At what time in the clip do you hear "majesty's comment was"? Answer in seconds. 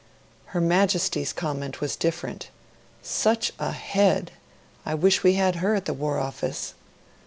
0.61-1.95